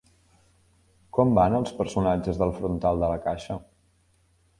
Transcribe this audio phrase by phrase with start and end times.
[1.17, 3.59] Com van els personatges del frontal de la caixa?